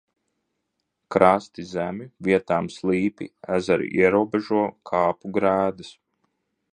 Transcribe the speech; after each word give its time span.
Krasti 1.15 1.65
zemi, 1.71 2.07
vietām 2.27 2.71
slīpi, 2.77 3.29
ezeru 3.57 3.87
ierobežo 3.99 4.63
kāpu 4.93 5.35
grēdas. 5.37 5.93